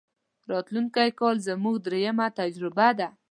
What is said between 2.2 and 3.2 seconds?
تجربه ده.